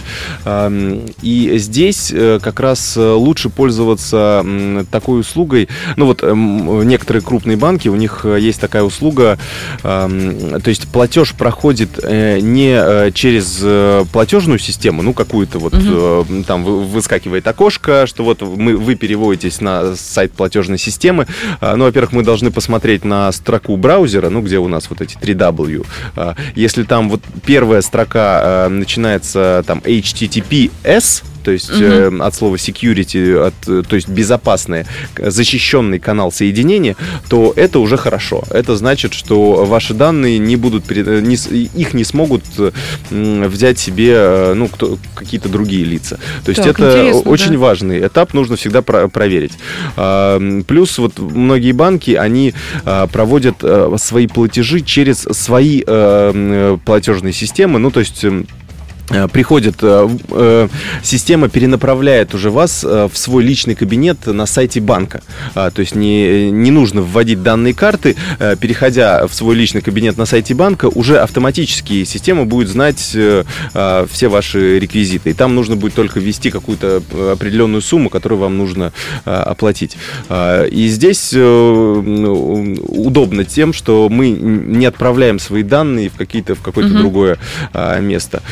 И 1.22 1.52
здесь 1.56 2.12
как 2.42 2.60
раз 2.60 2.96
лучше 2.96 3.50
пользоваться 3.50 4.44
такой 4.84 5.20
услугой, 5.20 5.68
ну 5.96 6.06
вот 6.06 6.22
эм, 6.22 6.86
некоторые 6.86 7.22
крупные 7.22 7.56
банки, 7.56 7.88
у 7.88 7.96
них 7.96 8.22
э, 8.24 8.38
есть 8.40 8.60
такая 8.60 8.82
услуга, 8.82 9.38
то 9.82 10.62
есть 10.66 10.88
платеж 10.88 11.34
проходит 11.34 12.00
э, 12.02 12.40
не 12.40 12.74
э, 12.74 13.10
через 13.12 13.64
платежную 14.10 14.58
систему, 14.58 15.02
ну 15.02 15.12
какую-то 15.12 15.58
вот 15.58 15.74
угу. 15.74 16.44
там 16.44 16.64
выскакивает 16.64 17.46
окошко, 17.46 18.06
что 18.06 18.24
вот 18.24 18.42
мы, 18.42 18.76
вы 18.76 18.94
переводитесь 18.94 19.60
на 19.60 19.96
сайт 19.96 20.32
платежной 20.32 20.78
системы. 20.78 21.26
Ну, 21.60 21.84
во-первых, 21.84 22.12
мы 22.12 22.22
должны 22.22 22.50
посмотреть 22.50 23.04
на 23.04 23.30
строку 23.32 23.76
браузера, 23.76 24.28
ну 24.28 24.42
где 24.42 24.58
у 24.58 24.68
нас 24.68 24.88
вот 24.90 25.00
эти 25.00 25.16
3W. 25.16 25.86
А, 26.16 26.34
если 26.54 26.82
там 26.84 27.08
вот 27.08 27.20
первая 27.44 27.82
строка 27.82 28.68
начинается 28.70 29.64
там 29.66 29.80
HTTPS, 29.84 31.24
то 31.44 31.50
есть 31.50 31.70
угу. 31.70 32.22
от 32.22 32.34
слова 32.34 32.56
security, 32.56 33.36
от, 33.36 33.86
то 33.86 33.96
есть 33.96 34.08
безопасное, 34.08 34.86
защищенный 35.16 35.98
канал 35.98 36.32
соединения, 36.32 36.96
то 37.28 37.52
это 37.54 37.78
уже 37.78 37.96
хорошо. 37.96 38.44
Это 38.50 38.76
значит, 38.76 39.12
что 39.14 39.64
ваши 39.64 39.94
данные 39.94 40.38
не 40.38 40.56
будут, 40.56 40.90
не, 40.90 41.34
их 41.34 41.94
не 41.94 42.04
смогут 42.04 42.44
взять 43.10 43.78
себе 43.78 44.52
ну, 44.54 44.68
кто, 44.68 44.98
какие-то 45.14 45.48
другие 45.48 45.84
лица. 45.84 46.18
То 46.44 46.50
есть 46.50 46.62
так, 46.62 46.80
это 46.80 47.12
очень 47.14 47.52
да. 47.52 47.58
важный 47.58 48.06
этап, 48.06 48.34
нужно 48.34 48.56
всегда 48.56 48.82
про 48.82 49.08
проверить. 49.08 49.52
А, 49.96 50.40
плюс 50.66 50.98
вот 50.98 51.18
многие 51.18 51.72
банки, 51.72 52.12
они 52.12 52.54
проводят 53.12 53.62
свои 53.98 54.26
платежи 54.26 54.80
через 54.80 55.18
свои 55.18 55.82
платежные 56.84 57.32
системы, 57.32 57.78
ну 57.78 57.90
то 57.90 58.00
есть 58.00 58.24
Э, 58.24 58.42
приходит, 59.32 59.76
э, 59.82 60.08
э, 60.30 60.68
система 61.02 61.48
перенаправляет 61.48 62.34
уже 62.34 62.50
вас 62.50 62.84
в 62.84 63.12
свой 63.14 63.44
личный 63.44 63.74
кабинет 63.74 64.26
на 64.26 64.46
сайте 64.46 64.80
банка. 64.80 65.22
А, 65.54 65.70
то 65.70 65.80
есть 65.80 65.94
не, 65.94 66.50
не 66.50 66.70
нужно 66.70 67.02
вводить 67.02 67.42
данные 67.42 67.74
карты, 67.74 68.16
переходя 68.60 69.26
в 69.26 69.34
свой 69.34 69.54
личный 69.54 69.82
кабинет 69.82 70.16
на 70.16 70.26
сайте 70.26 70.54
банка, 70.54 70.86
уже 70.86 71.18
автоматически 71.18 72.04
система 72.04 72.46
будет 72.46 72.68
знать 72.68 73.16
а, 73.74 74.06
все 74.10 74.28
ваши 74.28 74.78
реквизиты. 74.78 75.30
И 75.30 75.34
там 75.34 75.54
нужно 75.54 75.76
будет 75.76 75.94
только 75.94 76.20
ввести 76.20 76.50
какую-то 76.50 77.02
определенную 77.32 77.82
сумму, 77.82 78.08
которую 78.08 78.38
вам 78.38 78.56
нужно 78.56 78.92
оплатить. 79.24 79.96
А, 80.28 80.64
и 80.64 80.88
здесь 80.88 81.34
удобно 81.34 83.44
тем, 83.44 83.72
что 83.72 84.08
мы 84.08 84.30
не 84.30 84.86
отправляем 84.86 85.38
свои 85.38 85.62
данные 85.62 86.08
в, 86.08 86.14
какие-то, 86.14 86.54
в 86.54 86.62
какое-то 86.62 86.92
угу. 86.92 87.00
другое 87.00 87.38
место. 88.00 88.42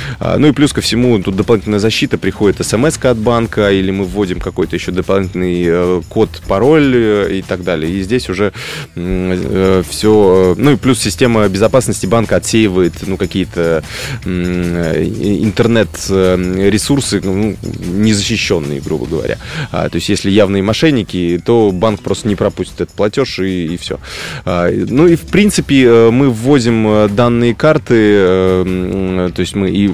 Ну 0.43 0.49
и 0.49 0.53
плюс 0.53 0.73
ко 0.73 0.81
всему, 0.81 1.23
тут 1.23 1.37
дополнительная 1.37 1.79
защита, 1.79 2.19
приходит 2.19 2.67
смс 2.67 2.99
от 3.01 3.17
банка, 3.17 3.71
или 3.71 3.93
мы 3.93 4.05
вводим 4.05 4.41
какой-то 4.41 4.75
еще 4.75 4.91
дополнительный 4.91 5.65
э, 5.69 6.03
код, 6.09 6.43
пароль 6.49 6.93
э, 6.97 7.39
и 7.39 7.43
так 7.43 7.63
далее. 7.63 7.93
И 7.93 8.03
здесь 8.03 8.29
уже 8.29 8.53
э, 8.97 9.83
все... 9.89 10.57
Ну 10.59 10.73
и 10.73 10.77
плюс 10.77 10.99
система 10.99 11.49
безопасности 11.49 12.07
банка 12.07 12.35
отсеивает 12.35 12.95
ну, 13.07 13.17
какие-то 13.17 13.85
интернет-ресурсы 14.25 17.21
ну, 17.23 17.57
незащищенные, 17.63 18.81
грубо 18.81 19.07
говоря. 19.07 19.39
А, 19.71 19.89
то 19.89 19.95
есть 19.95 20.09
если 20.09 20.29
явные 20.29 20.65
мошенники, 20.65 21.41
то 21.47 21.71
банк 21.73 22.03
просто 22.03 22.27
не 22.27 22.35
пропустит 22.35 22.81
этот 22.81 22.97
платеж 22.97 23.39
и, 23.39 23.75
и 23.75 23.77
все. 23.77 24.01
А, 24.45 24.69
ну 24.73 25.07
и 25.07 25.15
в 25.15 25.23
принципе 25.23 26.11
мы 26.11 26.31
вводим 26.31 27.09
данные 27.15 27.55
карты, 27.55 27.95
то 27.95 29.35
есть 29.37 29.55
мы 29.55 29.71
и 29.71 29.93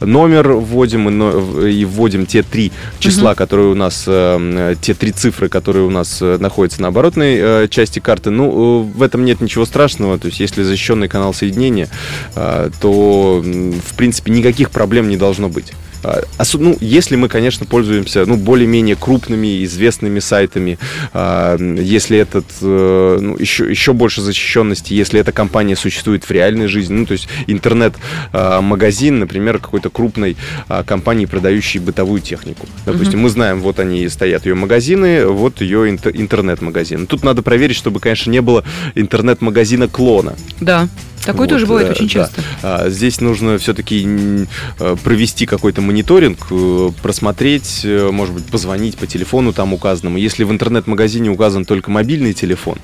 номер 0.00 0.52
вводим 0.52 1.66
и, 1.66 1.84
вводим 1.84 2.26
те 2.26 2.42
три 2.42 2.72
числа, 2.98 3.30
угу. 3.30 3.38
которые 3.38 3.68
у 3.68 3.74
нас, 3.74 4.04
э, 4.06 4.74
те 4.80 4.94
три 4.94 5.12
цифры, 5.12 5.48
которые 5.48 5.84
у 5.84 5.90
нас 5.90 6.18
э, 6.20 6.38
находятся 6.38 6.82
на 6.82 6.88
оборотной 6.88 7.36
э, 7.38 7.68
части 7.68 7.98
карты. 7.98 8.30
Ну, 8.30 8.82
в 8.82 9.02
этом 9.02 9.24
нет 9.24 9.40
ничего 9.40 9.64
страшного. 9.64 10.18
То 10.18 10.26
есть, 10.26 10.40
если 10.40 10.62
защищенный 10.62 11.08
канал 11.08 11.34
соединения, 11.34 11.88
то, 12.34 13.42
в 13.42 13.94
принципе, 13.96 14.32
никаких 14.32 14.70
проблем 14.70 15.08
не 15.08 15.16
должно 15.16 15.48
быть. 15.48 15.72
А, 16.06 16.44
ну, 16.54 16.76
если 16.80 17.16
мы, 17.16 17.28
конечно, 17.28 17.66
пользуемся 17.66 18.24
ну, 18.26 18.36
более-менее 18.36 18.96
крупными, 18.96 19.64
известными 19.64 20.20
сайтами, 20.20 20.78
а, 21.12 21.56
если 21.58 22.18
этот, 22.18 22.46
э, 22.62 23.18
ну, 23.20 23.36
еще, 23.36 23.68
еще 23.68 23.92
больше 23.92 24.20
защищенности, 24.20 24.92
если 24.94 25.18
эта 25.18 25.32
компания 25.32 25.74
существует 25.74 26.24
в 26.24 26.30
реальной 26.30 26.68
жизни, 26.68 26.94
ну, 26.94 27.06
то 27.06 27.12
есть 27.12 27.28
интернет-магазин, 27.48 29.18
например, 29.18 29.58
какой-то 29.58 29.90
крупной 29.90 30.36
а, 30.68 30.84
компании, 30.84 31.26
продающей 31.26 31.80
бытовую 31.80 32.20
технику. 32.20 32.66
Допустим, 32.84 33.18
mm-hmm. 33.18 33.22
мы 33.22 33.28
знаем, 33.30 33.60
вот 33.60 33.80
они 33.80 34.08
стоят, 34.08 34.46
ее 34.46 34.54
магазины, 34.54 35.26
вот 35.26 35.60
ее 35.60 35.90
интернет-магазин. 35.90 37.06
Тут 37.06 37.24
надо 37.24 37.42
проверить, 37.42 37.76
чтобы, 37.76 37.98
конечно, 37.98 38.30
не 38.30 38.40
было 38.40 38.62
интернет-магазина 38.94 39.88
клона. 39.88 40.34
Да. 40.60 40.88
Такое 41.26 41.46
вот, 41.46 41.50
тоже 41.50 41.66
бывает 41.66 41.90
очень 41.90 42.08
часто. 42.08 42.42
Да. 42.62 42.88
Здесь 42.88 43.20
нужно 43.20 43.58
все-таки 43.58 44.46
э, 44.78 44.96
провести 45.02 45.44
какой-то 45.44 45.82
мониторинг, 45.82 46.38
э, 46.50 46.90
просмотреть, 47.02 47.80
э, 47.84 48.10
может 48.12 48.34
быть, 48.34 48.44
позвонить 48.44 48.96
по 48.96 49.06
телефону 49.06 49.52
там 49.52 49.74
указанному. 49.74 50.18
Если 50.18 50.44
в 50.44 50.52
интернет-магазине 50.52 51.28
указан 51.30 51.64
только 51.64 51.90
мобильный 51.90 52.32
телефон, 52.32 52.78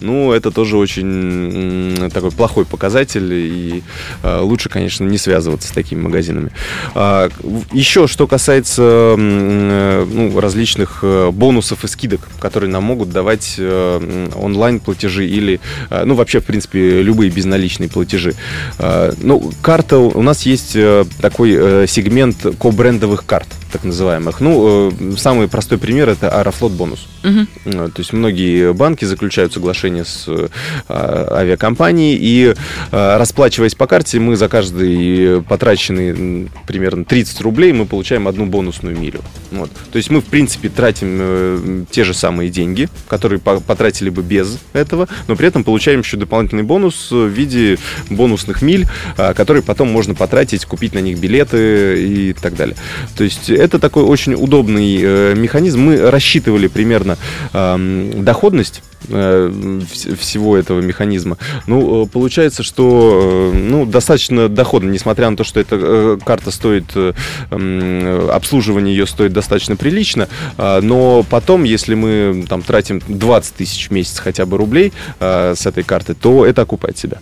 ну, 0.00 0.32
это 0.32 0.50
тоже 0.50 0.76
очень 0.76 2.10
такой 2.12 2.32
плохой 2.32 2.64
показатель, 2.64 3.32
и 3.32 3.82
лучше, 4.22 4.68
конечно, 4.68 5.04
не 5.04 5.18
связываться 5.18 5.68
с 5.68 5.70
такими 5.70 6.00
магазинами. 6.00 6.50
А, 6.94 7.28
еще, 7.72 8.06
что 8.06 8.26
касается 8.26 9.14
ну, 9.16 10.40
различных 10.40 11.04
бонусов 11.32 11.84
и 11.84 11.88
скидок, 11.88 12.20
которые 12.40 12.70
нам 12.70 12.84
могут 12.84 13.10
давать 13.10 13.58
онлайн-платежи 13.58 15.26
или, 15.26 15.60
ну, 15.90 16.14
вообще, 16.14 16.40
в 16.40 16.44
принципе, 16.44 17.02
любые 17.02 17.30
безналичные 17.30 17.83
ежемесячные 17.84 17.88
платежи. 17.88 18.34
А, 18.78 19.12
ну, 19.20 19.52
карта, 19.62 19.98
у 19.98 20.22
нас 20.22 20.42
есть 20.42 20.72
э, 20.74 21.04
такой 21.20 21.54
э, 21.56 21.86
сегмент 21.88 22.36
ко-брендовых 22.58 23.24
карт 23.26 23.48
так 23.72 23.84
называемых. 23.84 24.40
Ну, 24.40 24.90
э, 24.90 25.16
самый 25.16 25.48
простой 25.48 25.78
пример 25.78 26.08
это 26.08 26.30
Аэрофлот 26.30 26.72
бонус. 26.72 27.08
Угу. 27.24 27.90
То 27.90 27.98
есть 27.98 28.12
многие 28.12 28.72
банки 28.72 29.04
заключают 29.04 29.52
соглашение 29.52 30.04
с 30.04 30.28
авиакомпанией, 30.88 32.18
и 32.20 32.54
расплачиваясь 32.90 33.74
по 33.74 33.86
карте, 33.86 34.20
мы 34.20 34.36
за 34.36 34.48
каждый 34.48 35.42
потраченный 35.42 36.50
примерно 36.66 37.04
30 37.04 37.40
рублей 37.40 37.72
мы 37.72 37.86
получаем 37.86 38.28
одну 38.28 38.46
бонусную 38.46 38.96
милю. 38.98 39.20
Вот. 39.50 39.70
То 39.90 39.96
есть 39.96 40.10
мы, 40.10 40.20
в 40.20 40.24
принципе, 40.24 40.68
тратим 40.68 41.86
те 41.90 42.04
же 42.04 42.14
самые 42.14 42.50
деньги, 42.50 42.88
которые 43.08 43.40
потратили 43.40 44.10
бы 44.10 44.22
без 44.22 44.58
этого, 44.72 45.08
но 45.26 45.36
при 45.36 45.48
этом 45.48 45.64
получаем 45.64 46.00
еще 46.00 46.16
дополнительный 46.16 46.62
бонус 46.62 47.10
в 47.10 47.26
виде 47.26 47.73
бонусных 48.10 48.62
миль, 48.62 48.86
которые 49.16 49.62
потом 49.62 49.90
можно 49.90 50.14
потратить, 50.14 50.64
купить 50.64 50.94
на 50.94 50.98
них 50.98 51.18
билеты 51.18 52.02
и 52.02 52.32
так 52.32 52.56
далее. 52.56 52.76
То 53.16 53.24
есть 53.24 53.50
это 53.50 53.78
такой 53.78 54.02
очень 54.02 54.34
удобный 54.34 54.98
э, 55.00 55.34
механизм. 55.36 55.80
Мы 55.80 56.10
рассчитывали 56.10 56.66
примерно 56.66 57.16
доходность 57.52 58.82
э, 59.08 59.80
всего 60.18 60.56
этого 60.56 60.80
механизма. 60.80 61.38
Ну, 61.66 62.04
э, 62.04 62.06
получается, 62.06 62.62
что 62.62 63.52
ну, 63.54 63.86
достаточно 63.86 64.48
доходно, 64.48 64.90
несмотря 64.90 65.30
на 65.30 65.36
то, 65.36 65.44
что 65.44 65.60
эта 65.60 66.18
карта 66.24 66.50
стоит, 66.50 66.84
обслуживание 67.50 68.96
ее 68.96 69.06
стоит 69.06 69.32
достаточно 69.32 69.76
прилично, 69.76 70.28
но 70.56 71.24
потом, 71.28 71.64
если 71.64 71.94
мы 71.94 72.44
там 72.48 72.62
тратим 72.62 73.00
20 73.06 73.54
тысяч 73.54 73.88
в 73.88 73.92
месяц 73.92 74.18
хотя 74.18 74.46
бы 74.46 74.56
рублей 74.56 74.92
с 75.20 75.66
этой 75.66 75.82
карты, 75.82 76.14
то 76.14 76.46
это 76.46 76.62
окупает 76.62 76.98
себя. 76.98 77.18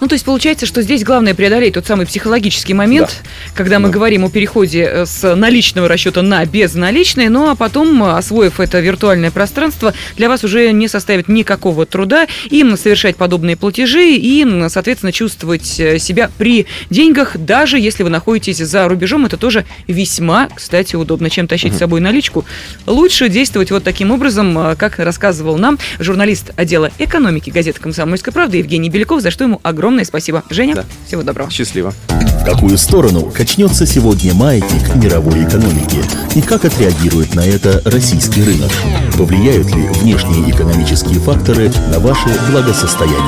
Ну, 0.00 0.08
то 0.08 0.14
есть 0.14 0.24
получается, 0.24 0.66
что 0.66 0.82
здесь 0.82 1.04
главное 1.04 1.34
преодолеть 1.34 1.74
тот 1.74 1.86
самый 1.86 2.06
психологический 2.06 2.74
момент, 2.74 3.08
да. 3.08 3.30
когда 3.54 3.78
мы 3.78 3.88
да. 3.88 3.94
говорим 3.94 4.24
о 4.24 4.30
переходе 4.30 4.88
э, 4.90 5.06
с 5.06 5.34
наличного 5.34 5.88
расчета 5.88 6.22
на 6.22 6.44
безналичный, 6.44 7.28
ну 7.28 7.50
а 7.50 7.54
потом, 7.54 8.02
э, 8.02 8.16
освоив 8.16 8.60
это 8.60 8.80
виртуальное 8.80 9.30
пространство, 9.30 9.94
для 10.16 10.28
вас 10.28 10.44
уже 10.44 10.72
не 10.72 10.88
составит 10.88 11.28
никакого 11.28 11.86
труда 11.86 12.26
им 12.50 12.76
совершать 12.76 13.16
подобные 13.16 13.56
платежи 13.56 14.10
и, 14.14 14.46
соответственно, 14.68 15.12
чувствовать 15.12 15.78
э, 15.80 15.98
себя 15.98 16.30
при 16.38 16.66
деньгах, 16.90 17.36
даже 17.36 17.78
если 17.78 18.02
вы 18.02 18.10
находитесь 18.10 18.58
за 18.58 18.88
рубежом. 18.88 19.26
Это 19.26 19.36
тоже 19.36 19.64
весьма, 19.86 20.48
кстати, 20.54 20.96
удобно. 20.96 21.30
Чем 21.30 21.46
тащить 21.46 21.74
с 21.74 21.78
собой 21.78 22.00
наличку? 22.00 22.44
Лучше 22.86 23.28
действовать 23.28 23.70
вот 23.70 23.84
таким 23.84 24.10
образом, 24.10 24.76
как 24.76 24.98
рассказывал 24.98 25.58
нам 25.58 25.78
журналист 25.98 26.52
отдела 26.56 26.90
экономики 26.98 27.50
газеты 27.50 27.80
«Комсомольская 27.80 28.32
правда» 28.32 28.56
Евгений 28.56 28.90
Беляков, 28.90 29.22
за 29.22 29.30
что 29.30 29.44
ему 29.44 29.60
огромное 29.68 30.04
спасибо. 30.04 30.42
Женя, 30.50 30.74
да. 30.74 30.84
всего 31.06 31.22
доброго. 31.22 31.50
Счастливо. 31.50 31.94
В 32.08 32.44
какую 32.44 32.78
сторону 32.78 33.30
качнется 33.30 33.86
сегодня 33.86 34.34
маятник 34.34 34.94
мировой 34.94 35.44
экономики? 35.44 35.98
И 36.34 36.40
как 36.40 36.64
отреагирует 36.64 37.34
на 37.34 37.40
это 37.40 37.82
российский 37.84 38.42
рынок? 38.42 38.70
Повлияют 39.16 39.74
ли 39.74 39.88
внешние 39.88 40.50
экономические 40.50 41.20
факторы 41.20 41.70
на 41.90 41.98
ваше 41.98 42.28
благосостояние? 42.50 43.18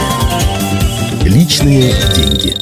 Личные 1.23 1.93
деньги. 2.17 2.57